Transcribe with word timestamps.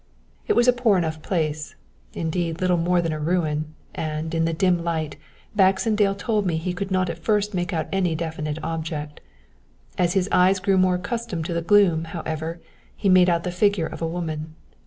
"It 0.47 0.53
was 0.53 0.67
a 0.67 0.73
poor 0.73 0.97
enough 0.97 1.21
place 1.21 1.75
indeed, 2.15 2.59
little 2.59 2.75
more 2.79 3.03
than 3.03 3.13
a 3.13 3.19
ruin, 3.19 3.75
and, 3.93 4.33
in 4.33 4.45
the 4.45 4.51
dim 4.53 4.83
light, 4.83 5.15
Baxendale 5.55 6.15
told 6.15 6.43
me 6.43 6.57
he 6.57 6.73
could 6.73 6.89
not 6.89 7.07
at 7.11 7.19
first 7.23 7.53
make 7.53 7.71
out 7.71 7.85
any 7.91 8.15
definite 8.15 8.57
object. 8.63 9.21
As 9.99 10.13
his 10.13 10.27
eyes 10.31 10.59
grew 10.59 10.79
more 10.79 10.95
accustomed 10.95 11.45
to 11.45 11.53
the 11.53 11.61
gloom, 11.61 12.05
however, 12.05 12.59
he 12.95 13.09
made 13.09 13.29
out 13.29 13.43
the 13.43 13.51
figure 13.51 13.85
of 13.85 14.01
a 14.01 14.07
woman. 14.07 14.55